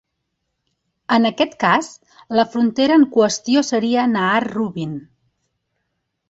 [1.17, 1.89] En aquest cas,
[2.39, 4.99] la frontera en qüestió seria Nahr Rubin.